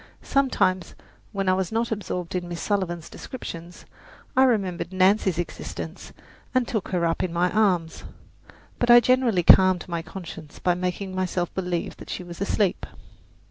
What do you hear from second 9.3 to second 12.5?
calmed my conscience by making myself believe that she was